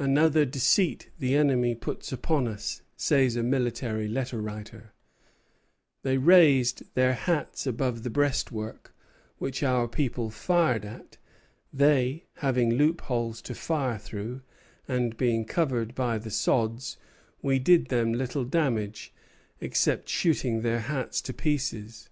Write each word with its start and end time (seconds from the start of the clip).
"Another 0.00 0.44
deceit 0.44 1.08
the 1.20 1.36
enemy 1.36 1.76
put 1.76 2.10
upon 2.10 2.48
us," 2.48 2.82
says 2.96 3.36
a 3.36 3.44
military 3.44 4.08
letter 4.08 4.42
writer: 4.42 4.92
"they 6.02 6.18
raised 6.18 6.82
their 6.94 7.12
hats 7.14 7.64
above 7.64 8.02
the 8.02 8.10
breastwork, 8.10 8.92
which 9.38 9.62
our 9.62 9.86
people 9.86 10.30
fired 10.30 10.84
at; 10.84 11.16
they, 11.72 12.24
having 12.38 12.74
loopholes 12.74 13.40
to 13.42 13.54
fire 13.54 13.98
through, 13.98 14.42
and 14.88 15.16
being 15.16 15.44
covered 15.44 15.94
by 15.94 16.18
the 16.18 16.32
sods, 16.32 16.96
we 17.40 17.60
did 17.60 17.86
them 17.86 18.12
little 18.12 18.44
damage, 18.44 19.14
except 19.60 20.08
shooting 20.08 20.62
their 20.62 20.80
hats 20.80 21.20
to 21.22 21.32
pieces." 21.32 22.08